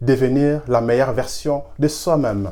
[0.00, 2.50] devenir la meilleure version de soi-même.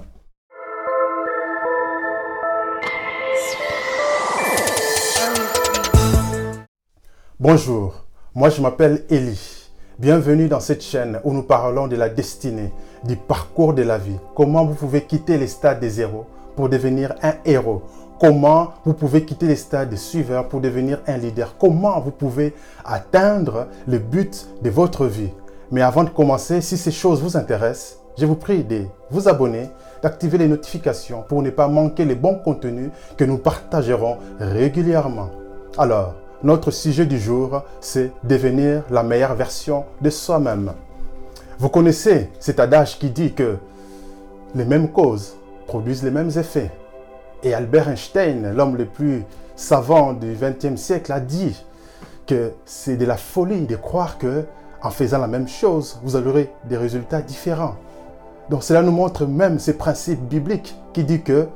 [7.41, 9.71] Bonjour, moi je m'appelle Elie.
[9.99, 12.73] Bienvenue dans cette chaîne où nous parlons de la destinée,
[13.05, 17.15] du parcours de la vie, comment vous pouvez quitter les stades des zéros pour devenir
[17.23, 17.83] un héros,
[18.21, 22.55] comment vous pouvez quitter les stades de suiveurs pour devenir un leader, comment vous pouvez
[22.85, 25.31] atteindre le but de votre vie?
[25.71, 29.71] Mais avant de commencer, si ces choses vous intéressent, je vous prie de vous abonner,
[30.03, 35.29] d'activer les notifications pour ne pas manquer les bons contenus que nous partagerons régulièrement.
[35.77, 40.73] Alors, notre sujet du jour, c'est devenir la meilleure version de soi-même.
[41.59, 43.59] Vous connaissez cet adage qui dit que
[44.55, 46.71] les mêmes causes produisent les mêmes effets.
[47.43, 51.63] Et Albert Einstein, l'homme le plus savant du XXe siècle, a dit
[52.27, 54.45] que c'est de la folie de croire que
[54.83, 57.75] en faisant la même chose, vous aurez des résultats différents.
[58.49, 61.49] Donc cela nous montre même ces principes bibliques qui dit que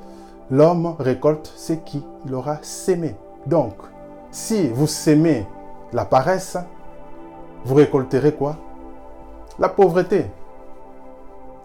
[0.50, 3.16] l'homme récolte ce qu'il aura sémé.
[3.46, 3.74] Donc,
[4.30, 5.46] si vous sémez
[5.92, 6.56] la paresse,
[7.64, 8.56] vous récolterez quoi?
[9.58, 10.26] La pauvreté.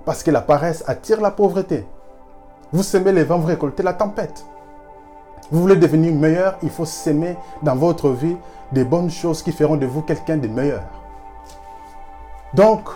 [0.06, 1.86] Parce que la paresse attire la pauvreté.
[2.72, 4.45] Vous semez les vents, vous récoltez la tempête.
[5.52, 8.36] Vous voulez devenir meilleur, il faut s'aimer dans votre vie
[8.72, 10.84] des bonnes choses qui feront de vous quelqu'un de meilleur.
[12.58, 12.90] Donc,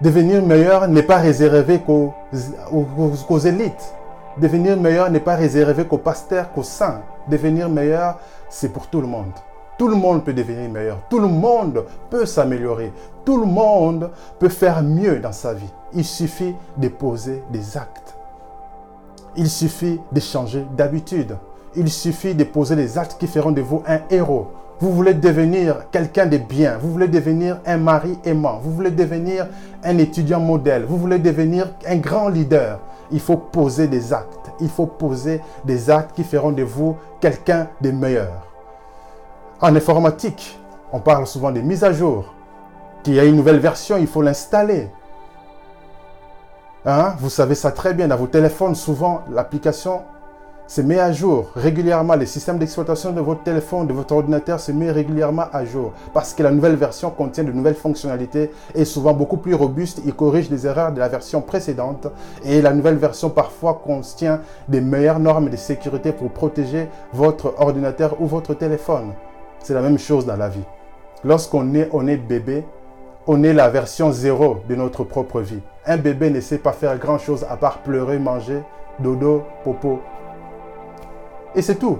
[0.00, 2.14] devenir meilleur n'est pas réservé qu'aux,
[3.44, 3.94] élites.
[4.38, 7.02] Devenir meilleur n'est pas réservé qu'aux pasteurs, qu'aux saints.
[7.28, 9.32] Devenir meilleur, c'est pour tout le monde.
[9.76, 10.98] Tout le monde peut devenir meilleur.
[11.10, 12.90] Tout le monde peut s'améliorer.
[13.26, 15.72] Tout le monde peut faire mieux dans sa vie.
[15.92, 18.16] Il suffit de poser des actes.
[19.36, 21.36] Il suffit de changer d'habitude.
[21.76, 24.48] Il suffit de poser les actes qui feront de vous un héros.
[24.80, 26.78] Vous voulez devenir quelqu'un de bien.
[26.78, 28.60] Vous voulez devenir un mari aimant.
[28.62, 29.46] Vous voulez devenir
[29.84, 30.84] un étudiant modèle.
[30.84, 32.80] Vous voulez devenir un grand leader.
[33.10, 34.50] Il faut poser des actes.
[34.58, 38.46] Il faut poser des actes qui feront de vous quelqu'un de meilleur.
[39.60, 40.58] En informatique,
[40.92, 42.32] on parle souvent de mise à jour.
[43.02, 44.88] Qu'il y a une nouvelle version, il faut l'installer.
[46.86, 47.14] Hein?
[47.18, 48.08] Vous savez ça très bien.
[48.08, 50.00] Dans vos téléphones, souvent, l'application
[50.70, 52.14] se met à jour régulièrement.
[52.14, 55.92] Le système d'exploitation de votre téléphone, de votre ordinateur se met régulièrement à jour.
[56.14, 60.00] Parce que la nouvelle version contient de nouvelles fonctionnalités et souvent beaucoup plus robuste.
[60.06, 62.06] Il corrige les erreurs de la version précédente.
[62.44, 68.20] Et la nouvelle version parfois contient des meilleures normes de sécurité pour protéger votre ordinateur
[68.20, 69.14] ou votre téléphone.
[69.64, 70.62] C'est la même chose dans la vie.
[71.24, 72.64] Lorsqu'on est, on est bébé,
[73.26, 75.62] on est la version zéro de notre propre vie.
[75.84, 78.62] Un bébé ne sait pas faire grand-chose à part pleurer, manger,
[79.00, 79.98] dodo, popo.
[81.54, 81.98] Et c'est tout.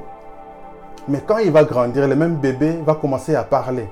[1.08, 3.88] Mais quand il va grandir, le même bébé va commencer à parler.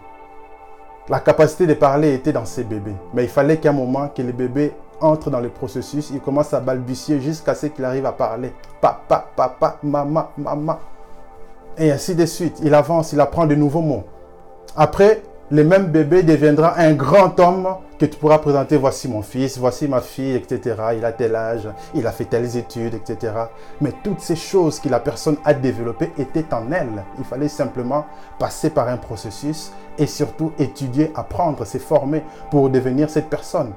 [1.09, 2.95] La capacité de parler était dans ces bébés.
[3.15, 6.53] Mais il fallait qu'à un moment que le bébé entre dans le processus, il commence
[6.53, 8.53] à balbutier jusqu'à ce qu'il arrive à parler.
[8.81, 10.79] Papa, papa, maman, maman.
[11.77, 12.59] Et ainsi de suite.
[12.63, 14.05] Il avance, il apprend de nouveaux mots.
[14.77, 19.59] Après, le même bébé deviendra un grand homme que tu pourras présenter, voici mon fils,
[19.59, 20.77] voici ma fille, etc.
[20.97, 23.33] Il a tel âge, il a fait telles études, etc.
[23.81, 27.03] Mais toutes ces choses que la personne a développées étaient en elle.
[27.19, 28.05] Il fallait simplement
[28.39, 33.73] passer par un processus et surtout étudier, apprendre, se former pour devenir cette personne.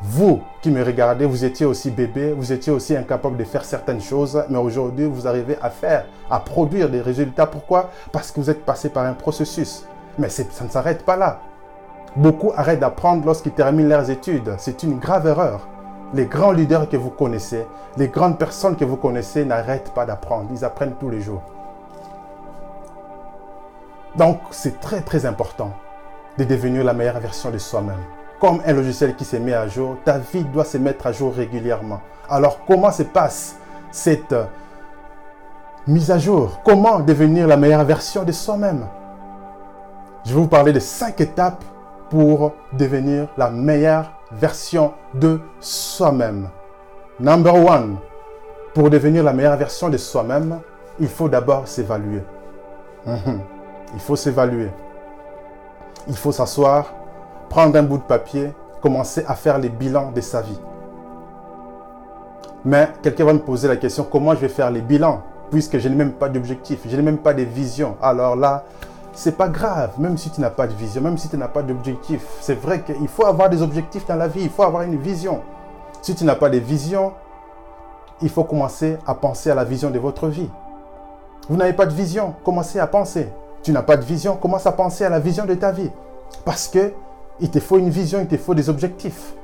[0.00, 4.00] Vous qui me regardez, vous étiez aussi bébé, vous étiez aussi incapable de faire certaines
[4.00, 7.46] choses, mais aujourd'hui vous arrivez à faire, à produire des résultats.
[7.46, 7.90] Pourquoi?
[8.12, 9.84] Parce que vous êtes passé par un processus.
[10.18, 11.40] Mais ça ne s'arrête pas là.
[12.16, 14.54] Beaucoup arrêtent d'apprendre lorsqu'ils terminent leurs études.
[14.58, 15.66] C'est une grave erreur.
[16.14, 20.50] Les grands leaders que vous connaissez, les grandes personnes que vous connaissez n'arrêtent pas d'apprendre.
[20.52, 21.42] Ils apprennent tous les jours.
[24.14, 25.72] Donc, c'est très très important
[26.36, 28.00] de devenir la meilleure version de soi-même.
[28.38, 31.32] Comme un logiciel qui se met à jour, ta vie doit se mettre à jour
[31.32, 32.00] régulièrement.
[32.28, 33.56] Alors, comment se passe
[33.90, 34.34] cette
[35.86, 36.60] mise à jour?
[36.62, 38.86] Comment devenir la meilleure version de soi-même?
[40.24, 41.64] Je vais vous parler de cinq étapes
[42.10, 46.48] pour devenir la meilleure version de soi-même.
[47.18, 47.96] Number one,
[48.74, 50.60] pour devenir la meilleure version de soi-même,
[51.00, 52.22] il faut d'abord s'évaluer.
[53.06, 53.40] Mhm.
[53.94, 54.70] Il faut s'évaluer.
[56.08, 56.92] Il faut s'asseoir,
[57.48, 60.60] prendre un bout de papier, commencer à faire les bilans de sa vie.
[62.64, 65.86] Mais quelqu'un va me poser la question, comment je vais faire les bilans puisque je
[65.86, 67.96] n'ai même pas d'objectif, je n'ai même pas de vision.
[68.00, 68.64] Alors là,
[69.14, 71.62] c'est pas grave, même si tu n'as pas de vision, même si tu n'as pas
[71.62, 72.24] d'objectif.
[72.40, 75.42] C'est vrai qu'il faut avoir des objectifs dans la vie, il faut avoir une vision.
[76.00, 77.12] Si tu n'as pas de vision,
[78.22, 80.48] il faut commencer à penser à la vision de votre vie.
[81.48, 83.28] Vous n'avez pas de vision, commencez à penser.
[83.62, 85.90] Tu n'as pas de vision, commence à penser à la vision de ta vie.
[86.44, 86.92] Parce que
[87.40, 89.34] il te faut une vision, il te faut des objectifs.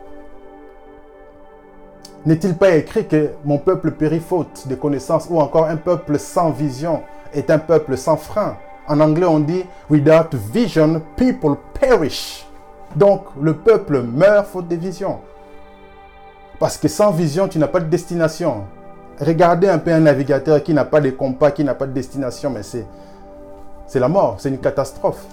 [2.27, 6.51] N'est-il pas écrit que mon peuple périt faute de connaissances ou encore un peuple sans
[6.51, 8.57] vision est un peuple sans frein?
[8.89, 12.47] En anglais, on dit Without vision, people perish.
[12.97, 15.21] Donc, le peuple meurt faute de vision.
[16.59, 18.65] Parce que sans vision, tu n'as pas de destination.
[19.21, 22.51] Regardez un peu un navigateur qui n'a pas de compas, qui n'a pas de destination,
[22.51, 22.87] mais c'est,
[23.87, 25.25] c'est la mort, c'est une catastrophe.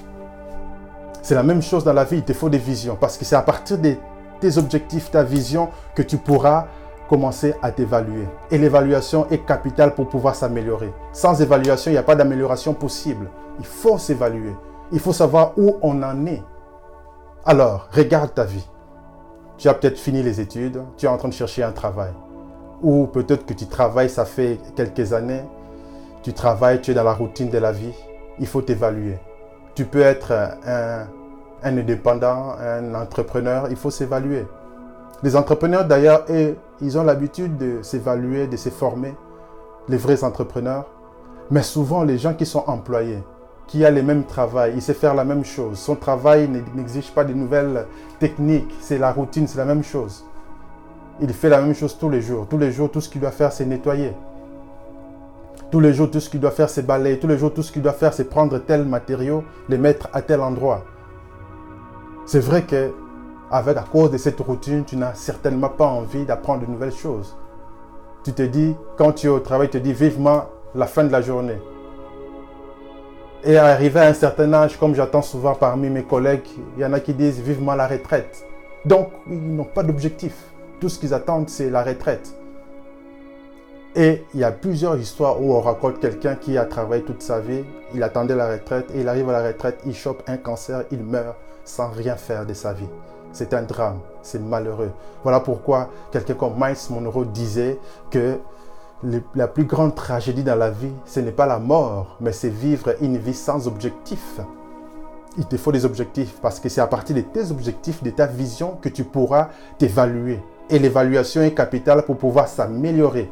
[1.22, 2.98] C'est la même chose dans la vie, il te faut des visions.
[3.00, 3.96] Parce que c'est à partir de
[4.40, 6.68] tes objectifs, ta vision, que tu pourras
[7.10, 8.28] commencer à t'évaluer.
[8.51, 10.94] Et l'évaluation est capitale pour pouvoir s'améliorer.
[11.13, 13.30] Sans évaluation, il n'y a pas d'amélioration possible.
[13.60, 14.54] Il faut s'évaluer.
[14.92, 16.44] Il faut savoir où on en est.
[17.46, 18.68] Alors, regarde ta vie.
[19.57, 22.12] Tu as peut-être fini les études, tu es en train de chercher un travail.
[22.81, 25.44] Ou peut-être que tu travailles, ça fait quelques années.
[26.24, 27.94] Tu travailles, tu es dans la routine de la vie.
[28.40, 29.18] Il faut t'évaluer.
[29.75, 30.31] Tu peux être
[30.66, 31.08] un,
[31.63, 34.46] un indépendant, un entrepreneur, il faut s'évaluer.
[35.24, 36.25] Les entrepreneurs, d'ailleurs,
[36.81, 39.16] ils ont l'habitude de s'évaluer, de se former,
[39.88, 40.86] les vrais entrepreneurs.
[41.50, 43.24] Mais souvent, les gens qui sont employés,
[43.68, 45.78] qui a les mêmes travail, il sait faire la même chose.
[45.80, 47.88] Son travail n'exige pas de nouvelles
[48.20, 50.24] techniques, c'est la routine, c'est la même chose.
[51.22, 52.46] Il fait la même chose tous les jours.
[52.48, 54.14] Tous les jours, tout ce qu'il doit faire, c'est nettoyer.
[55.72, 57.18] Tous les jours, tout ce qu'il doit faire, c'est balayer.
[57.20, 60.22] Tous les jours, tout ce qu'il doit faire, c'est prendre tel matériau, les mettre à
[60.22, 60.84] tel endroit.
[62.26, 62.92] C'est vrai que
[63.50, 67.36] avec, à cause de cette routine, tu n'as certainement pas envie d'apprendre de nouvelles choses.
[68.24, 71.12] Tu te dis, quand tu es au travail, tu te dis vivement la fin de
[71.12, 71.60] la journée.
[73.48, 76.94] Et arrivé à un certain âge, comme j'attends souvent parmi mes collègues, il y en
[76.94, 78.44] a qui disent vivement la retraite.
[78.86, 80.34] Donc, ils n'ont pas d'objectif.
[80.80, 82.34] Tout ce qu'ils attendent, c'est la retraite.
[83.96, 87.40] Et il y a plusieurs histoires où on raconte quelqu'un qui a travaillé toute sa
[87.40, 87.64] vie,
[87.94, 91.04] il attendait la retraite, et il arrive à la retraite, il chope un cancer, il
[91.04, 92.90] meurt sans rien faire de sa vie.
[93.32, 94.92] C'est un drame, c'est malheureux.
[95.22, 97.78] Voilà pourquoi quelqu'un comme Miles Monroe disait
[98.10, 98.40] que
[99.36, 102.96] la plus grande tragédie dans la vie, ce n'est pas la mort, mais c'est vivre
[103.02, 104.40] une vie sans objectif.
[105.38, 108.25] Il te faut des objectifs parce que c'est à partir de tes objectifs, de ta
[108.25, 110.40] vision que tu pourras t'évaluer.
[110.69, 113.30] Et l'évaluation est capitale pour pouvoir s'améliorer.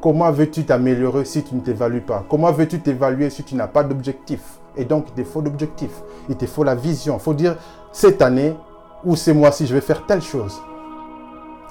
[0.00, 2.24] Comment veux-tu t'améliorer si tu ne t'évalues pas?
[2.28, 4.40] Comment veux-tu t'évaluer si tu n'as pas d'objectif?
[4.76, 6.02] Et donc, il te faut d'objectifs.
[6.28, 7.18] Il te faut la vision.
[7.18, 7.56] Il faut dire,
[7.92, 8.56] cette année,
[9.04, 10.60] ou ces mois-ci, je vais faire telle chose.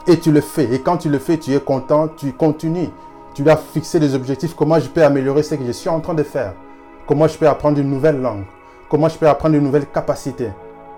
[0.07, 0.73] Et tu le fais.
[0.73, 2.89] Et quand tu le fais, tu es content, tu continues.
[3.33, 4.53] Tu dois fixer des objectifs.
[4.53, 6.53] Comment je peux améliorer ce que je suis en train de faire?
[7.07, 8.43] Comment je peux apprendre une nouvelle langue?
[8.89, 10.49] Comment je peux apprendre une nouvelle capacité?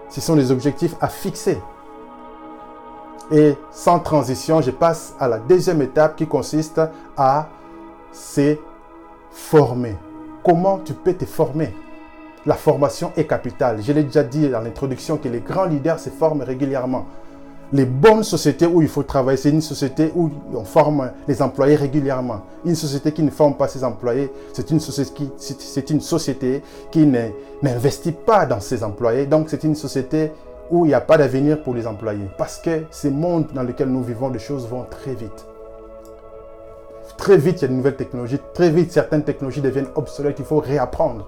[0.10, 1.60] Ce sont des objectifs à fixer.
[3.32, 6.82] Et sans transition, je passe à la deuxième étape qui consiste
[7.16, 7.48] à
[8.12, 8.58] se
[9.32, 9.96] former.
[10.44, 11.76] Comment tu peux te former?
[12.46, 13.82] La formation est capitale.
[13.82, 17.06] Je l'ai déjà dit dans l'introduction que les grands leaders se forment régulièrement.
[17.74, 21.76] Les bonnes sociétés où il faut travailler, c'est une société où on forme les employés
[21.76, 22.42] régulièrement.
[22.66, 24.80] Une société qui ne forme pas ses employés, c'est une
[26.00, 26.62] société
[26.92, 27.08] qui,
[27.64, 29.26] n'investit pas dans ses employés.
[29.26, 30.32] Donc c'est une société
[30.70, 32.30] où il n'y a pas d'avenir pour les employés.
[32.38, 35.48] Parce que ce monde dans lequel nous vivons, les choses vont très vite.
[37.18, 38.40] Très vite, il y a de nouvelles technologies.
[38.54, 40.38] Très vite, certaines technologies deviennent obsolètes.
[40.38, 41.28] Il faut réapprendre.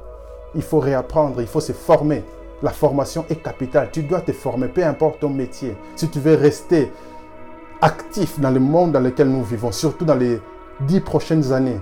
[0.53, 2.23] Il faut réapprendre, il faut se former.
[2.63, 3.89] La formation est capitale.
[3.91, 5.75] Tu dois te former, peu importe ton métier.
[5.95, 6.91] Si tu veux rester
[7.81, 10.39] actif dans le monde dans lequel nous vivons, surtout dans les
[10.81, 11.79] dix prochaines années,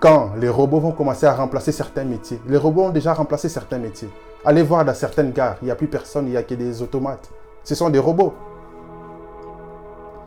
[0.00, 2.40] quand les robots vont commencer à remplacer certains métiers.
[2.46, 4.10] Les robots ont déjà remplacé certains métiers.
[4.44, 6.82] Allez voir dans certaines gares, il n'y a plus personne, il n'y a que des
[6.82, 7.30] automates.
[7.64, 8.34] Ce sont des robots.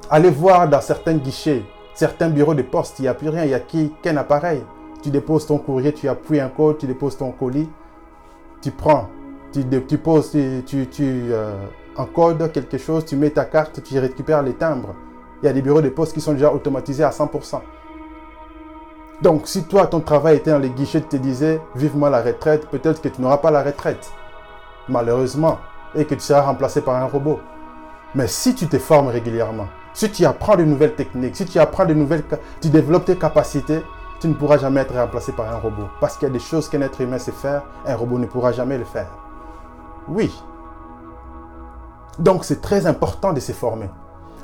[0.10, 1.64] Allez voir dans certains guichets,
[1.94, 4.62] certains bureaux de poste, il n'y a plus rien, il n'y a qu'un appareil.
[5.02, 7.70] Tu déposes ton courrier, tu appuies un code, tu déposes ton colis,
[8.62, 9.10] tu prends,
[9.52, 11.66] tu, poses, tu, tu, euh,
[11.96, 14.96] encodes quelque chose, tu mets ta carte, tu récupères les timbres.
[15.42, 17.62] Il y a des bureaux de poste qui sont déjà automatisés à 100%.
[19.22, 22.68] Donc, si toi, ton travail était dans les guichets, tu te disais vivement la retraite,
[22.70, 24.12] peut-être que tu n'auras pas la retraite,
[24.90, 25.60] malheureusement,
[25.96, 27.40] et que tu seras remplacé par un robot.
[28.16, 31.86] Mais si tu te formes régulièrement, si tu apprends de nouvelles techniques, si tu apprends
[31.86, 32.24] de nouvelles,
[32.62, 33.82] tu développes tes capacités,
[34.22, 35.88] tu ne pourras jamais être remplacé par un robot.
[36.00, 38.52] Parce qu'il y a des choses qu'un être humain sait faire, un robot ne pourra
[38.52, 39.10] jamais le faire.
[40.08, 40.32] Oui.
[42.20, 43.90] Donc c'est très important de se former.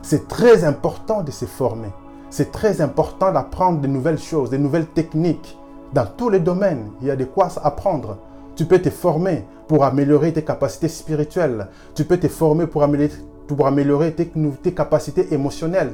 [0.02, 1.90] C'est très important de se former.
[2.32, 5.60] C'est très important d'apprendre de nouvelles choses, de nouvelles techniques.
[5.94, 8.18] Dans tous les domaines, il y a de quoi apprendre.
[8.56, 11.68] Tu peux te former pour améliorer tes capacités spirituelles.
[11.94, 15.94] Tu peux te former pour améliorer, tes capacités émotionnelles,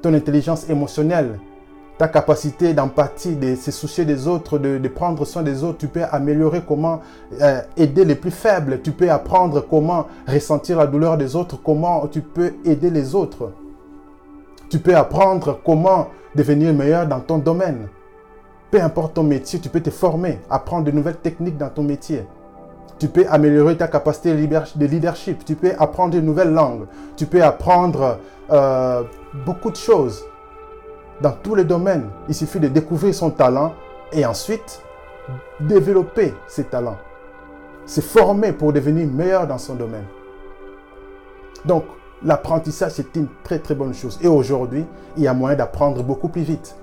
[0.00, 1.38] ton intelligence émotionnelle,
[2.00, 5.76] ta capacité d'empathie, de se soucier des autres, de, prendre soin des autres.
[5.76, 7.00] Tu peux améliorer comment
[7.42, 8.80] euh, aider les plus faibles.
[8.82, 13.52] Tu peux apprendre comment ressentir la douleur des autres, comment tu peux aider les autres.
[14.70, 17.88] Tu peux apprendre comment devenir meilleur dans ton domaine.
[18.70, 22.24] Peu importe ton métier, tu peux te former, apprendre de nouvelles techniques dans ton métier.
[22.98, 25.44] Tu peux améliorer ta capacité de leadership.
[25.44, 26.86] Tu peux apprendre une nouvelle langue.
[27.18, 28.16] Tu peux apprendre
[28.50, 29.02] euh,
[29.44, 30.24] beaucoup de choses
[31.20, 32.08] dans tous les domaines.
[32.28, 33.74] Il suffit de découvrir son talent
[34.12, 34.82] et ensuite
[35.60, 36.98] développer ses talents.
[37.86, 40.06] Se former pour devenir meilleur dans son domaine.
[41.64, 41.84] Donc,
[42.22, 44.18] l'apprentissage, c'est une très très bonne chose.
[44.22, 44.86] Et aujourd'hui,
[45.16, 46.76] il y a moyen d'apprendre beaucoup plus vite.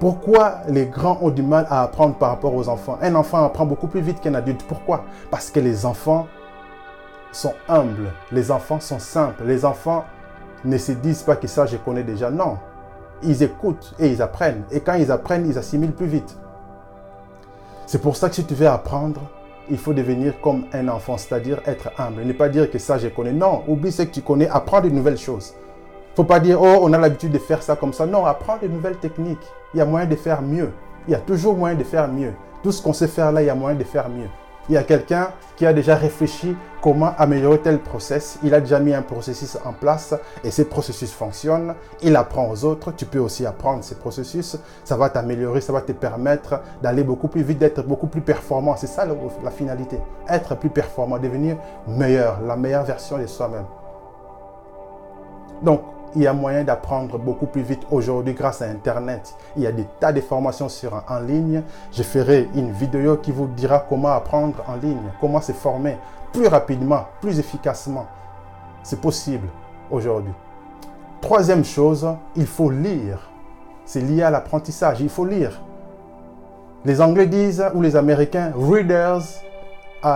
[0.00, 2.98] Pourquoi les grands ont du mal à apprendre par rapport aux enfants?
[3.00, 4.64] Un enfant apprend beaucoup plus vite qu'un adulte.
[4.66, 5.04] Pourquoi?
[5.30, 6.26] Parce que les enfants
[7.32, 10.04] sont humbles, les enfants sont simples, les enfants
[10.64, 12.30] ne se disent pas que ça je connais déjà.
[12.30, 12.58] Non,
[13.26, 14.64] ils écoutent et ils apprennent.
[14.70, 16.36] Et quand ils apprennent, ils assimilent plus vite.
[17.86, 19.20] C'est pour ça que si tu veux apprendre,
[19.70, 22.22] il faut devenir comme un enfant, c'est-à-dire être humble.
[22.22, 23.32] Ne pas dire que ça je connais.
[23.32, 25.54] Non, oublie ce que tu connais, apprends de nouvelles choses.
[25.56, 28.06] Il ne faut pas dire, oh, on a l'habitude de faire ça comme ça.
[28.06, 29.46] Non, apprends de nouvelles techniques.
[29.72, 30.70] Il y a moyen de faire mieux.
[31.08, 32.32] Il y a toujours moyen de faire mieux.
[32.62, 34.28] Tout ce qu'on sait faire là, il y a moyen de faire mieux.
[34.68, 38.38] Il y a quelqu'un qui a déjà réfléchi comment améliorer tel process.
[38.42, 41.74] Il a déjà mis un processus en place et ces processus fonctionnent.
[42.02, 42.92] Il apprend aux autres.
[42.92, 44.56] Tu peux aussi apprendre ces processus.
[44.84, 48.74] Ça va t'améliorer, ça va te permettre d'aller beaucoup plus vite, d'être beaucoup plus performant.
[48.76, 49.98] C'est ça la finalité.
[50.28, 51.56] Être plus performant, devenir
[51.86, 53.66] meilleur, la meilleure version de soi-même.
[55.62, 55.82] Donc,
[56.16, 59.34] il y a moyen d'apprendre beaucoup plus vite aujourd'hui grâce à Internet.
[59.56, 61.62] Il y a des tas de formations sur, en ligne.
[61.92, 65.96] Je ferai une vidéo qui vous dira comment apprendre en ligne, comment se former
[66.32, 68.06] plus rapidement, plus efficacement.
[68.82, 69.48] C'est possible
[69.90, 70.32] aujourd'hui.
[71.20, 72.06] Troisième chose,
[72.36, 73.30] il faut lire.
[73.84, 75.00] C'est lié à l'apprentissage.
[75.00, 75.60] Il faut lire.
[76.84, 79.22] Les Anglais disent, ou les Américains, readers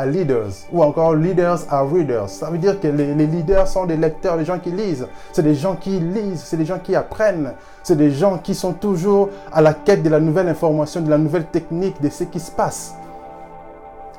[0.07, 2.29] leaders ou encore leaders are readers.
[2.29, 5.07] Ça veut dire que les, leaders sont des lecteurs, des gens qui lisent.
[5.33, 7.53] C'est des gens qui lisent, c'est des gens qui apprennent.
[7.83, 11.19] C'est des gens qui sont toujours à la quête de la nouvelle information, de la
[11.19, 12.95] nouvelle technique, de ce qui se passe.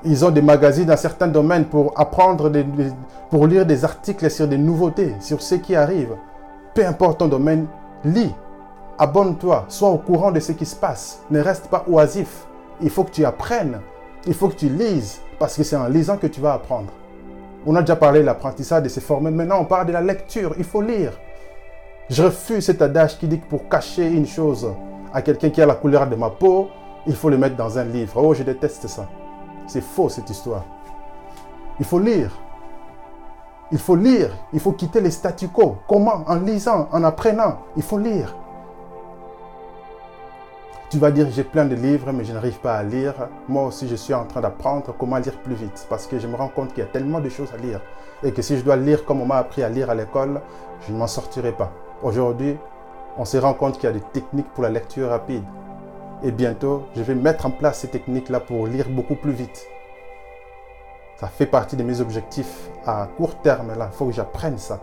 [0.04, 2.52] Ils ont des magazines dans certains domaines pour apprendre,
[3.30, 6.16] pour lire des articles sur des nouveautés, sur ce qui arrive.
[6.74, 7.68] Peu importe ton domaine,
[8.06, 8.34] lis,
[8.98, 11.22] abonne-toi, sois au courant de ce qui se passe.
[11.30, 12.48] Ne reste pas oisif.
[12.82, 13.82] Il faut que tu apprennes.
[14.28, 15.22] Il faut que tu lises.
[15.40, 16.92] Parce que c'est en lisant que tu vas apprendre.
[17.66, 19.32] On a déjà parlé de l'apprentissage, de se former.
[19.32, 20.54] Maintenant, on parle de la lecture.
[20.58, 21.14] Il faut lire.
[22.10, 24.68] Je refuse cet adage qui dit que pour cacher une chose
[25.14, 26.70] à quelqu'un qui a la couleur de ma peau,
[27.08, 28.22] il faut le mettre dans un livre.
[28.22, 29.08] Oh, je déteste ça.
[29.68, 30.66] C'est faux cette histoire.
[31.80, 32.32] Il faut lire.
[33.72, 34.32] Il faut lire.
[34.52, 35.78] Il faut quitter les statu quo.
[35.88, 36.24] Comment?
[36.28, 37.60] En lisant, en apprenant.
[37.78, 38.36] Il faut lire.
[40.90, 43.14] Tu vas dire, j'ai plein de livres, mais je n'arrive pas à lire.
[43.48, 46.36] Moi aussi, je suis en train d'apprendre comment lire plus vite, parce que je me
[46.36, 47.80] rends compte qu'il y a tellement de choses à lire,
[48.24, 50.42] et que si je dois lire comme on m'a appris à lire à l'école,
[50.88, 51.72] je ne m'en sortirai pas.
[52.02, 52.58] Aujourd'hui,
[53.20, 55.44] on se rend compte qu'il y a des techniques pour la lecture rapide.
[56.24, 59.68] Et bientôt, je vais mettre en place ces techniques-là pour lire beaucoup plus vite.
[61.18, 63.78] Ça fait partie de mes objectifs à court terme.
[63.78, 64.80] Là, il faut que j'apprenne ça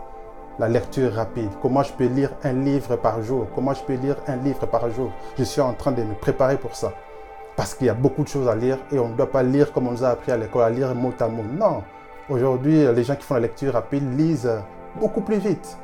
[0.59, 1.49] la lecture rapide.
[1.61, 3.47] Comment je peux lire un livre par jour?
[3.53, 5.11] Comment je peux lire un livre par jour?
[5.37, 6.93] Je suis en train de me préparer pour ça.
[7.55, 9.71] Parce qu'il y a beaucoup de choses à lire et on ne doit pas lire
[9.71, 11.43] comme on nous a appris à l'école, à lire mot à mot.
[11.43, 11.83] Non.
[12.29, 14.51] Aujourd'hui, les gens qui font la lecture rapide lisent
[14.99, 15.77] beaucoup plus vite.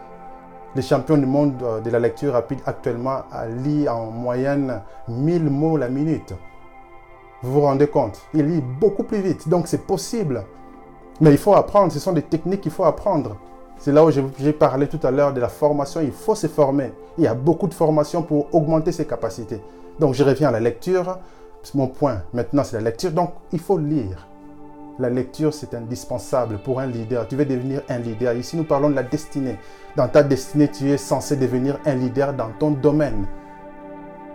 [0.75, 3.24] Les champions du monde de la lecture rapide actuellement
[3.63, 6.34] lisent en moyenne 1000 mots la minute.
[7.44, 8.22] Vous vous rendez compte?
[8.34, 9.48] Ils lisent beaucoup plus vite.
[9.48, 10.44] Donc c'est possible.
[11.22, 11.92] Mais il faut apprendre.
[11.92, 13.38] Ce sont des techniques qu'il faut apprendre.
[13.77, 16.00] C'est là où j'ai parlé tout à l'heure de la formation.
[16.01, 16.94] Il faut se former.
[17.18, 19.62] Il y a beaucoup de formations pour augmenter ses capacités.
[20.00, 21.20] Donc, je reviens à la lecture.
[21.75, 23.12] Mon point maintenant, c'est la lecture.
[23.12, 24.27] Donc, il faut lire.
[25.00, 27.27] La lecture, c'est indispensable pour un leader.
[27.27, 28.34] Tu veux devenir un leader.
[28.34, 29.58] Ici, nous parlons de la destinée.
[29.96, 33.25] Dans ta destinée, tu es censé devenir un leader dans ton domaine.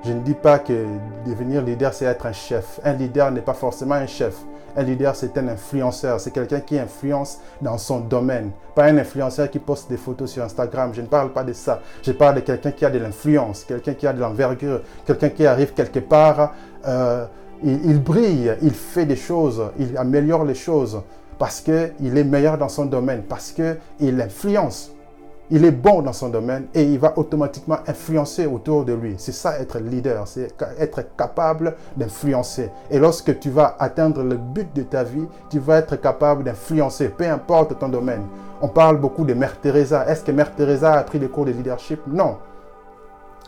[0.04, 0.87] Je ne dis pas que
[1.26, 2.80] devenir leader, c'est être un chef.
[2.85, 4.37] Un leader n'est pas forcément un chef.
[4.78, 6.20] Un leader, c'est un influenceur.
[6.20, 8.52] C'est quelqu'un qui influence dans son domaine.
[8.76, 10.92] Pas un influenceur qui poste des photos sur Instagram.
[10.94, 11.80] Je ne parle pas de ça.
[12.04, 15.44] Je parle de quelqu'un qui a de l'influence, quelqu'un qui a de l'envergure, quelqu'un qui
[15.44, 16.54] arrive quelque part.
[16.87, 17.26] Euh,
[17.64, 21.02] il, brille, il fait des choses, il améliore les choses
[21.40, 24.92] parce qu'il est meilleur dans son domaine, parce qu'il influence
[25.50, 29.14] il est bon dans son domaine et il va automatiquement influencer autour de lui.
[29.18, 32.70] C'est ça être leader, c'est être capable d'influencer.
[32.90, 37.08] Et lorsque tu vas atteindre le but de ta vie, tu vas être capable d'influencer,
[37.08, 38.24] peu importe ton domaine.
[38.60, 40.06] On parle beaucoup de Mère Teresa.
[40.08, 42.00] Est-ce que Mère Teresa a pris des cours de leadership?
[42.06, 42.38] Non.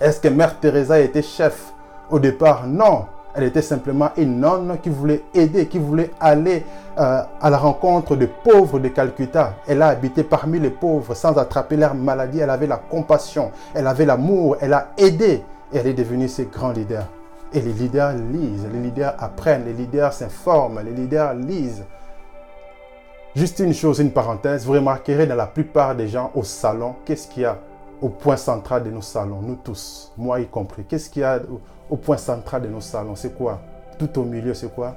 [0.01, 1.73] Est-ce que Mère Teresa était chef?
[2.11, 3.07] Au départ Non.
[3.35, 6.65] Elle était simplement une nonne qui voulait aider, qui voulait aller
[6.99, 9.55] euh, à la rencontre des pauvres de Calcutta.
[9.69, 12.41] Elle a habité parmi les pauvres sans attraper leur maladie.
[12.41, 15.43] Elle avait la compassion, elle avait l'amour, elle a aidé.
[15.73, 17.07] Et elle est devenue ces grands leaders.
[17.53, 21.85] Et les leaders lisent, les leaders apprennent, les leaders s'informent, les leaders lisent.
[23.37, 27.29] Juste une chose, une parenthèse, vous remarquerez dans la plupart des gens au salon, qu'est-ce
[27.29, 27.59] qu'il y a
[28.03, 30.85] au point central de nos salons, nous tous, moi y compris.
[30.85, 31.41] Qu'est-ce qu'il y a
[31.91, 33.61] au point central de nos salons C'est quoi?
[33.99, 34.95] Tout au milieu, c'est quoi?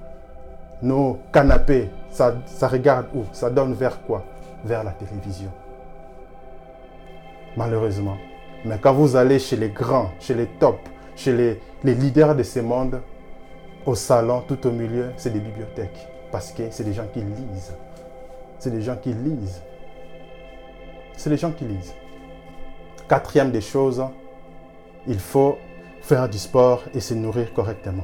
[0.81, 3.23] Nos canapés, ça, ça regarde où?
[3.33, 4.23] Ça donne vers quoi?
[4.63, 5.49] Vers la télévision.
[7.57, 8.15] Malheureusement.
[8.65, 10.79] Mais quand vous allez chez les grands, chez les tops,
[11.15, 13.01] chez les, les leaders de ce monde,
[13.85, 16.07] au salon, tout au milieu, c'est des bibliothèques.
[16.31, 17.73] Parce que c'est des gens qui lisent.
[18.59, 19.61] C'est des gens qui lisent.
[21.17, 21.93] C'est des gens qui lisent.
[23.07, 24.03] Quatrième des choses,
[25.05, 25.57] il faut
[26.03, 28.03] faire du sport et se nourrir correctement.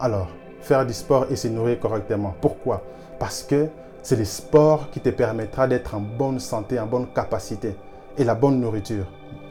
[0.00, 0.26] Alors,
[0.60, 2.34] faire du sport et se nourrir correctement.
[2.40, 2.82] Pourquoi?
[3.20, 3.68] Parce que
[4.02, 7.76] c'est le sport qui te permettra d'être en bonne santé, en bonne capacité.
[8.18, 9.06] Et la bonne nourriture,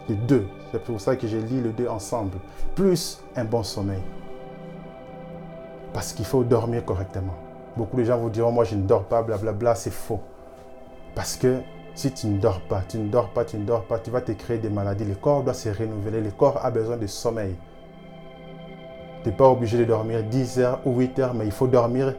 [0.10, 0.46] les deux.
[0.72, 2.38] C'est pour ça que j'ai lis les deux ensemble.
[2.76, 4.04] Plus un bon sommeil.
[5.94, 7.36] Parce qu'il faut dormir correctement.
[7.78, 10.20] Beaucoup de gens vous diront, moi je ne dors pas, blablabla, c'est faux.
[11.16, 11.62] Parce que
[11.94, 14.22] si tu ne dors pas, tu ne dors pas, tu ne dors pas, tu vas
[14.22, 15.06] te créer des maladies.
[15.06, 16.22] Le corps doit se renouveler.
[16.22, 17.56] Le corps a besoin de sommeil.
[19.24, 22.16] Tu n'es pas obligé de dormir 10 heures ou 8 heures, mais il faut dormir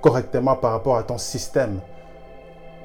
[0.00, 1.80] correctement par rapport à ton système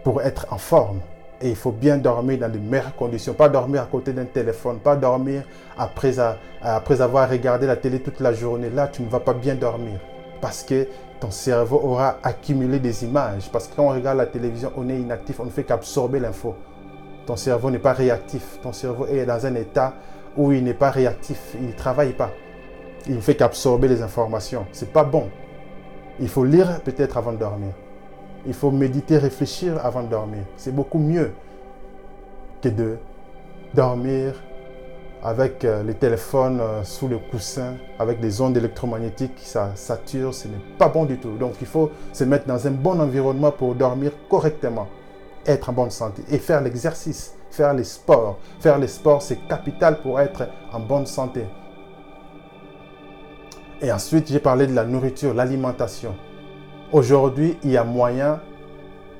[0.03, 1.01] pour être en forme.
[1.41, 3.33] Et il faut bien dormir dans de meilleures conditions.
[3.33, 5.43] Pas dormir à côté d'un téléphone, pas dormir
[5.77, 6.13] après,
[6.61, 8.69] après avoir regardé la télé toute la journée.
[8.69, 9.99] Là, tu ne vas pas bien dormir.
[10.39, 10.87] Parce que
[11.19, 13.49] ton cerveau aura accumulé des images.
[13.51, 16.55] Parce que quand on regarde la télévision, on est inactif, on ne fait qu'absorber l'info.
[17.25, 18.59] Ton cerveau n'est pas réactif.
[18.61, 19.95] Ton cerveau est dans un état
[20.35, 21.55] où il n'est pas réactif.
[21.59, 22.31] Il ne travaille pas.
[23.07, 24.65] Il ne fait qu'absorber les informations.
[24.71, 25.29] Ce n'est pas bon.
[26.19, 27.73] Il faut lire peut-être avant de dormir.
[28.45, 30.43] Il faut méditer, réfléchir avant de dormir.
[30.55, 31.33] C'est beaucoup mieux
[32.61, 32.97] que de
[33.73, 34.33] dormir
[35.23, 40.33] avec euh, les téléphones euh, sous le coussin, avec des ondes électromagnétiques qui ça sature,
[40.33, 41.37] ce n'est pas bon du tout.
[41.37, 44.87] Donc il faut se mettre dans un bon environnement pour dormir correctement,
[45.45, 48.37] être en bonne santé et faire l'exercice, faire les sports.
[48.59, 51.45] Faire les sports, c'est capital pour être en bonne santé.
[53.81, 56.15] Et ensuite, j'ai parlé de la nourriture, l'alimentation.
[56.91, 58.39] Aujourd'hui, il y a moyen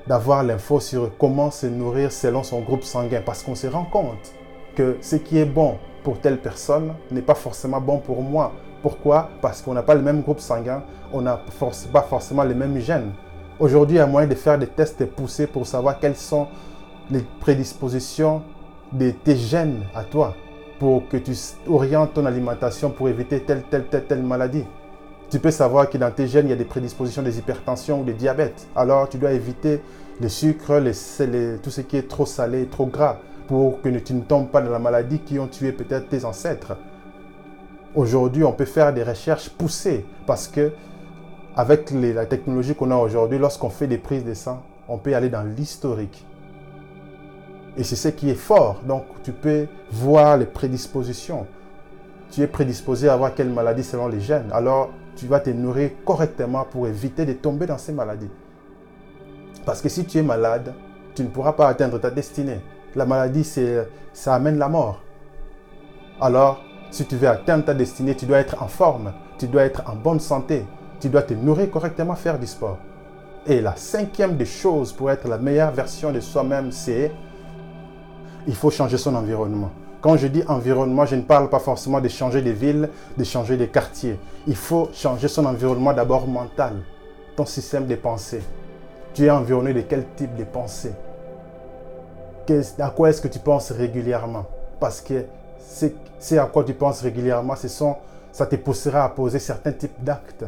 [0.08, 4.34] d'avoir l'info sur comment se nourrir selon son groupe sanguin parce qu'on se rend compte
[4.76, 5.78] que ce qui est bon
[6.08, 8.54] pour telle personne n'est pas forcément bon pour moi.
[8.82, 9.30] Pourquoi?
[9.42, 11.42] Parce qu'on n'a pas le même groupe sanguin, on n'a
[11.92, 13.12] pas forcément les mêmes gènes.
[13.60, 16.48] Aujourd'hui, il y a moyen de faire des tests poussés pour savoir quelles sont
[17.12, 18.42] les prédispositions
[18.94, 20.34] de tes gènes à toi
[20.80, 21.34] pour que tu
[21.68, 24.64] orientes ton alimentation pour éviter telle, telle, telle, telle maladie.
[25.30, 28.06] Tu peux savoir que dans tes gènes, il y a des prédispositions des hypertensions ou
[28.06, 28.66] des diabètes.
[28.78, 29.82] Alors, tu dois éviter
[30.22, 34.22] le sucre, les, tout ce qui est trop salé, trop gras pour que tu ne
[34.22, 36.78] tombes pas dans la maladie qui ont tué peut-être tes ancêtres.
[37.96, 40.72] Aujourd'hui, on peut faire des recherches poussées parce que
[41.56, 45.30] avec la technologie qu'on a aujourd'hui, lorsqu'on fait des prises de sang, on peut aller
[45.30, 46.26] dans l'historique.
[47.78, 48.82] Et c'est ce qui est fort.
[48.88, 51.48] Donc, tu peux voir les prédispositions.
[52.30, 54.52] Tu es prédisposé à avoir quelle maladie selon les gènes.
[54.52, 58.30] Alors, tu vas te nourrir correctement pour éviter de tomber dans ces maladies.
[59.66, 60.74] Parce que si tu es malade,
[61.16, 62.60] tu ne pourras pas atteindre ta destinée.
[62.96, 63.44] La maladie,
[64.14, 65.00] ça amène la mort.
[66.20, 69.84] Alors, si tu veux atteindre ta destinée, tu dois être en forme, tu dois être
[69.88, 70.66] en bonne santé,
[71.00, 72.78] tu dois te nourrir correctement, faire du sport.
[73.46, 77.12] Et la cinquième des choses pour être la meilleure version de soi-même, c'est
[78.48, 79.70] il faut changer son environnement.
[80.02, 83.58] Quand je dis environnement, je ne parle pas forcément de changer de ville, de changer
[83.58, 84.18] de quartier.
[84.48, 86.74] Il faut changer son environnement d'abord mental,
[87.36, 88.42] ton système de pensée.
[89.14, 90.94] Tu es environné de quel type de pensée?
[92.80, 94.46] À quoi est-ce que tu penses régulièrement?
[94.80, 95.26] Parce que
[96.20, 97.96] c'est à quoi tu penses régulièrement, ce sont,
[98.32, 100.46] ça te poussera à poser certains types d'actes.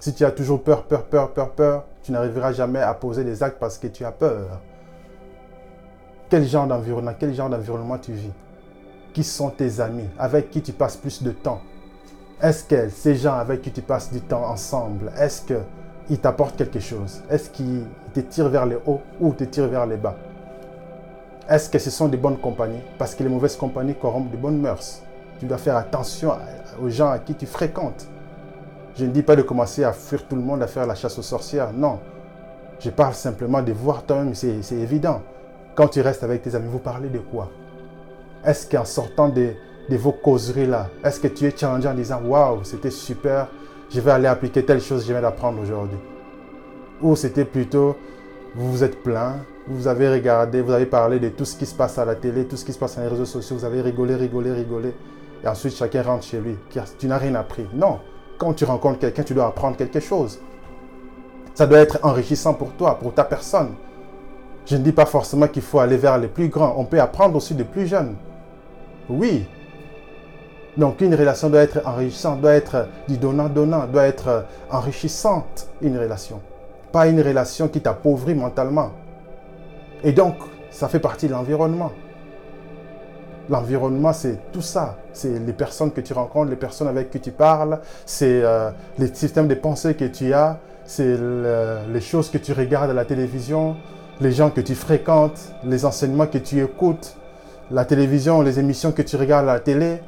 [0.00, 3.42] Si tu as toujours peur, peur, peur, peur, peur, tu n'arriveras jamais à poser des
[3.42, 4.60] actes parce que tu as peur.
[6.28, 8.32] Quel genre d'environnement, quel genre d'environnement tu vis?
[9.14, 10.08] Qui sont tes amis?
[10.18, 11.60] Avec qui tu passes plus de temps?
[12.42, 16.80] Est-ce que ces gens avec qui tu passes du temps ensemble, est-ce qu'ils t'apportent quelque
[16.80, 17.22] chose?
[17.30, 20.16] Est-ce qu'ils te tirent vers le haut ou te tirent vers le bas?
[21.48, 22.80] Est-ce que ce sont des bonnes compagnies?
[22.98, 25.02] Parce que les mauvaises compagnies corrompent de bonnes mœurs.
[25.38, 26.32] Tu dois faire attention
[26.82, 28.06] aux gens à qui tu fréquentes.
[28.96, 31.18] Je ne dis pas de commencer à fuir tout le monde, à faire la chasse
[31.18, 31.72] aux sorcières.
[31.72, 31.98] Non.
[32.80, 35.22] Je parle simplement de voir toi-même, c'est évident.
[35.74, 37.50] Quand tu restes avec tes amis, vous parlez de quoi?
[38.44, 39.54] Est-ce qu'en sortant de,
[39.90, 43.48] vos causeries là, est-ce que tu es challengé en disant Waouh, c'était super,
[43.90, 45.98] je vais aller appliquer telle chose je viens d'apprendre aujourd'hui?
[47.02, 47.96] Ou c'était plutôt,
[48.54, 51.74] vous vous êtes plaint, vous avez regardé, vous avez parlé de tout ce qui se
[51.74, 53.80] passe à la télé, tout ce qui se passe sur les réseaux sociaux, vous avez
[53.80, 54.94] rigolé, rigolé, rigolé.
[55.42, 56.56] Et ensuite, chacun rentre chez lui.
[56.98, 57.66] Tu n'as rien appris.
[57.74, 58.00] Non.
[58.38, 60.40] Quand tu rencontres quelqu'un, tu dois apprendre quelque chose.
[61.54, 63.74] Ça doit être enrichissant pour toi, pour ta personne.
[64.66, 66.74] Je ne dis pas forcément qu'il faut aller vers les plus grands.
[66.76, 68.16] On peut apprendre aussi des plus jeunes.
[69.08, 69.46] Oui.
[70.76, 76.40] Donc une relation doit être enrichissante, doit être du donnant-donnant, doit être enrichissante, une relation.
[76.90, 78.90] Pas une relation qui t'appauvrit mentalement.
[80.04, 80.36] Et donc,
[80.70, 81.90] ça fait partie de l'environnement.
[83.48, 84.98] L'environnement, c'est tout ça.
[85.12, 89.12] C'est les personnes que tu rencontres, les personnes avec qui tu parles, c'est euh, les
[89.14, 91.16] systèmes de pensée que tu as, c'est
[91.88, 93.76] les choses que tu regardes à la télévision,
[94.20, 97.16] les gens que tu fréquentes, les enseignements que tu écoutes,
[97.70, 100.00] la télévision, les émissions que tu regardes à la télé,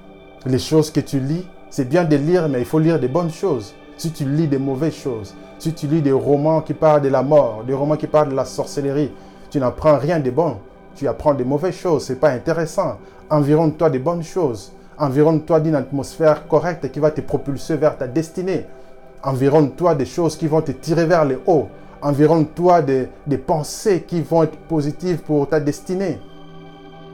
[0.45, 1.47] les choses que tu lis.
[1.71, 3.75] C'est bien de lire, mais il faut lire des bonnes choses.
[3.97, 7.23] Si tu lis des mauvaises choses, si tu lis des romans qui parlent de la
[7.23, 9.11] mort, des romans qui parlent de la sorcellerie,
[9.57, 10.59] tu n'apprends rien de bon.
[10.97, 12.05] Tu apprends des mauvaises choses.
[12.05, 12.99] C'est pas intéressant.
[13.31, 14.71] Environne-toi des bonnes choses.
[14.99, 18.67] Environne-toi d'une atmosphère correcte qui va te propulser vers ta destinée.
[19.23, 21.69] Environne-toi des choses qui vont te tirer vers le haut.
[22.03, 26.19] Environne-toi des, des pensées qui vont être positives pour ta destinée.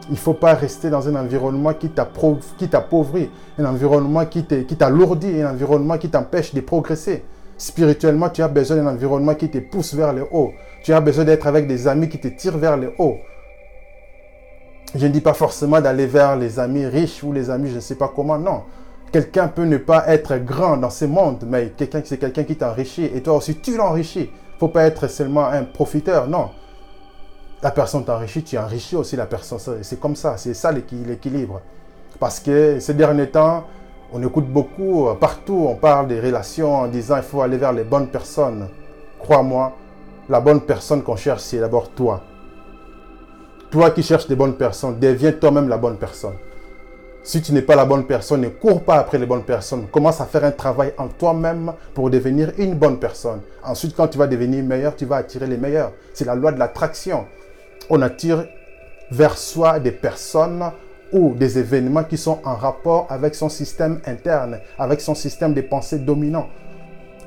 [0.08, 5.52] Il ne faut pas rester dans un environnement qui t'appauvrit, un environnement qui t'alourdit, un
[5.52, 7.22] environnement qui t'empêche de progresser.
[7.56, 10.50] Spirituellement, tu as besoin d'un environnement qui te pousse vers le haut.
[10.82, 13.18] Tu as besoin d'être avec des amis qui te tirent vers le haut.
[14.94, 17.80] Je ne dis pas forcément d'aller vers les amis riches ou les amis je ne
[17.80, 18.62] sais pas comment, non.
[19.10, 21.72] Quelqu'un peut ne pas être grand dans ce monde, mais
[22.04, 24.30] c'est quelqu'un qui t'enrichit et toi aussi tu l'enrichis.
[24.30, 26.50] Il ne faut pas être seulement un profiteur, non.
[27.62, 29.58] La personne t'enrichit, tu enrichis aussi la personne.
[29.82, 31.60] C'est comme ça, c'est ça l'équilibre.
[32.18, 33.64] Parce que ces derniers temps,
[34.12, 37.72] on écoute beaucoup, euh, partout on parle des relations en disant il faut aller vers
[37.72, 38.68] les bonnes personnes.
[39.18, 39.72] Crois-moi,
[40.28, 42.22] la bonne personne qu'on cherche, c'est d'abord toi.
[43.70, 46.34] Toi qui cherches des bonnes personnes, deviens toi-même la bonne personne.
[47.24, 49.86] Si tu n'es pas la bonne personne, ne cours pas après les bonnes personnes.
[49.86, 53.40] Commence à faire un travail en toi-même pour devenir une bonne personne.
[53.62, 55.92] Ensuite, quand tu vas devenir meilleur, tu vas attirer les meilleurs.
[56.14, 57.26] C'est la loi de l'attraction.
[57.88, 58.44] On attire
[59.12, 60.64] vers soi des personnes
[61.12, 65.60] ou des événements qui sont en rapport avec son système interne, avec son système de
[65.60, 66.48] pensée dominant.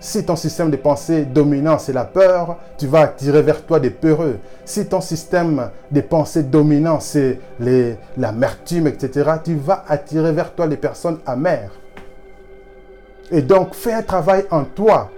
[0.06, 3.90] Si ton système de pensée dominant, c'est la peur, tu vas attirer vers toi des
[3.90, 4.38] peureux.
[4.64, 7.40] Si ton système de pensée dominant, c'est
[8.16, 11.72] l'amertume, etc., tu vas attirer vers toi les personnes amères.
[13.32, 15.10] Et donc, fais un travail en toi.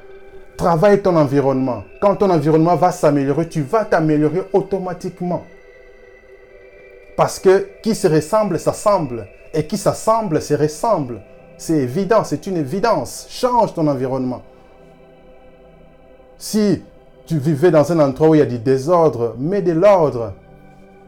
[0.55, 1.83] Travaille ton environnement.
[1.99, 5.43] Quand ton environnement va s'améliorer, tu vas t'améliorer automatiquement.
[7.17, 9.27] Parce que qui se ressemble, s'assemble.
[9.53, 11.19] Et qui s'assemble, se ressemble.
[11.57, 13.27] C'est évident, c'est une évidence.
[13.29, 14.43] Change ton environnement.
[16.37, 16.83] Si
[17.25, 20.33] tu vivais dans un endroit où il y a du désordre, mets de l'ordre.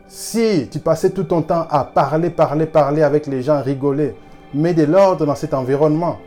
[0.08, 4.15] Si tu passais tout ton temps à parler, parler, parler avec les gens, rigoler,
[4.54, 6.18] mets de l'ordre dans cet environnement.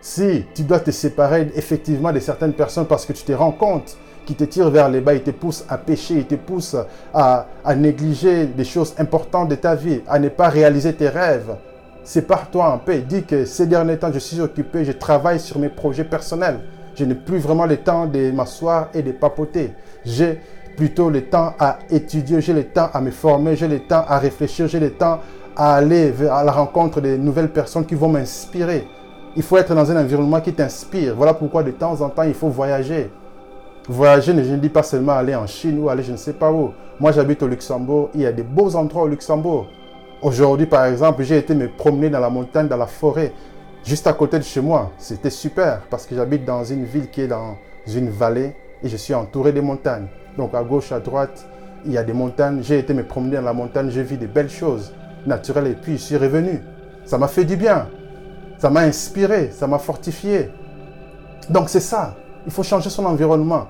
[0.00, 3.96] Si tu dois te séparer effectivement de certaines personnes parce que tu te rends compte
[4.26, 6.76] qui te tire vers les bas, il te pousse à pécher, il te pousse
[7.14, 11.56] à, négliger des choses importantes de ta vie, à ne pas réaliser tes rêves.
[12.02, 13.00] Sépare-toi en paix.
[13.00, 16.60] Dis que ces derniers temps, je suis occupé, je travaille sur mes projets personnels.
[16.94, 19.72] Je n'ai plus vraiment le temps de m'asseoir et de papoter.
[20.04, 20.40] J'ai
[20.76, 24.18] plutôt le temps à étudier, j'ai le temps à me former, j'ai le temps à
[24.18, 25.20] réfléchir, j'ai le temps
[25.56, 28.86] à aller à la rencontre de nouvelles personnes qui vont m'inspirer.
[29.36, 31.14] Il faut être dans un environnement qui t'inspire.
[31.16, 33.10] Voilà pourquoi de temps en temps, il faut voyager.
[33.88, 36.50] Voyager, je ne dis pas seulement aller en Chine ou aller je ne sais pas
[36.50, 36.72] où.
[37.00, 38.10] Moi, j'habite au Luxembourg.
[38.14, 39.66] Il y a des beaux endroits au Luxembourg.
[40.22, 43.32] Aujourd'hui, par exemple, j'ai été me promener dans la montagne, dans la forêt,
[43.84, 44.92] juste à côté de chez moi.
[44.98, 48.96] C'était super parce que j'habite dans une ville qui est dans une vallée et je
[48.96, 50.06] suis entouré de montagnes.
[50.36, 51.46] Donc à gauche, à droite,
[51.84, 52.62] il y a des montagnes.
[52.62, 54.92] J'ai été me promener dans la montagne, j'ai vu des belles choses
[55.26, 56.62] naturelles et puis je suis revenu.
[57.04, 57.88] Ça m'a fait du bien.
[58.58, 60.50] Ça m'a inspiré, ça m'a fortifié.
[61.50, 62.14] Donc c'est ça.
[62.46, 63.66] Il faut changer son environnement.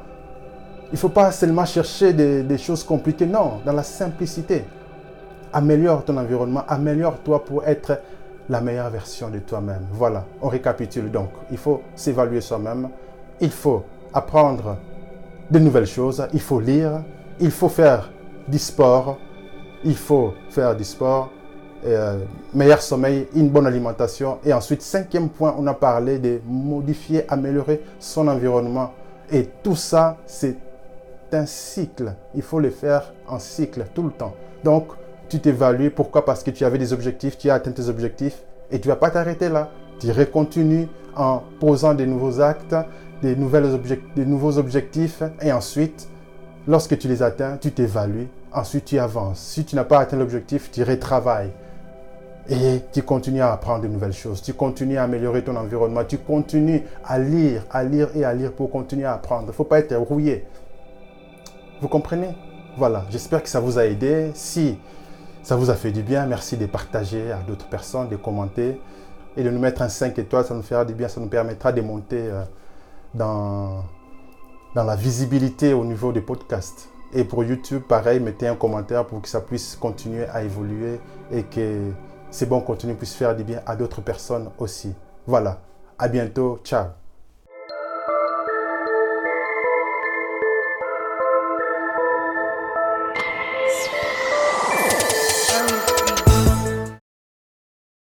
[0.91, 4.65] Il ne faut pas seulement chercher des, choses compliquées, non, dans la simplicité.
[5.53, 8.01] Améliore ton environnement, améliore-toi pour être
[8.49, 9.87] la meilleure version de toi-même.
[9.93, 11.31] Voilà, on récapitule donc.
[11.51, 12.89] Il faut s'évaluer soi-même,
[13.41, 14.77] il faut apprendre
[15.51, 17.03] de nouvelles choses, il faut lire,
[17.41, 18.11] il faut faire
[18.49, 19.19] du sport,
[19.85, 21.31] il faut faire du sport,
[21.87, 22.19] euh,
[22.55, 24.39] meilleur sommeil, une bonne alimentation.
[24.45, 28.93] Et ensuite, cinquième point, on a parlé de modifier, améliorer son environnement.
[29.31, 30.57] Et tout ça, c'est
[31.33, 32.15] un cycle.
[32.35, 34.35] Il faut le faire en cycle tout le temps.
[34.63, 34.89] Donc,
[35.29, 35.91] tu t'évalues.
[35.91, 36.25] Pourquoi?
[36.25, 38.43] Parce que tu avais des objectifs, tu as atteint tes objectifs.
[38.71, 39.71] Et tu ne vas pas t'arrêter là.
[40.01, 42.75] Tu recontinues en posant des nouveaux actes,
[43.23, 46.09] des, des nouveaux objectifs et ensuite,
[46.67, 48.29] lorsque tu les atteins, tu t'évalues.
[48.53, 49.39] Ensuite, tu avances.
[49.39, 51.51] Si tu n'as pas atteint l'objectif, tu retravailles.
[52.49, 54.43] Et tu continues à apprendre de nouvelles choses.
[54.43, 56.05] Tu continues à améliorer ton environnement.
[56.05, 59.45] Tu continues à lire, à lire et à lire pour continuer à apprendre.
[59.45, 60.47] Il ne faut pas être rouillé.
[61.81, 62.37] Vous comprenez?
[62.77, 64.31] Voilà, j'espère que ça vous a aidé.
[64.35, 64.79] Si
[65.45, 68.81] ça vous a fait du bien, merci de partager à d'autres personnes, de commenter
[69.37, 70.47] et de nous mettre un 5 étoiles.
[70.47, 72.43] Ça nous fera du bien, ça nous permettra de monter euh,
[73.13, 73.85] dans,
[74.75, 76.89] dans la visibilité au niveau des podcasts.
[77.13, 80.99] Et pour YouTube, pareil, mettez un commentaire pour que ça puisse continuer à évoluer
[81.31, 81.93] et que
[82.31, 84.95] ces bons contenus puissent faire du bien à d'autres personnes aussi.
[85.27, 85.61] Voilà,
[85.99, 87.04] à bientôt, ciao